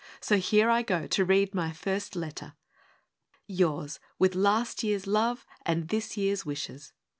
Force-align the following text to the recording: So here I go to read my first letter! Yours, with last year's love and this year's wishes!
So 0.19 0.37
here 0.39 0.67
I 0.67 0.81
go 0.81 1.05
to 1.05 1.23
read 1.23 1.53
my 1.53 1.71
first 1.71 2.15
letter! 2.15 2.55
Yours, 3.45 3.99
with 4.17 4.33
last 4.33 4.81
year's 4.83 5.05
love 5.05 5.45
and 5.63 5.89
this 5.89 6.17
year's 6.17 6.43
wishes! 6.43 6.91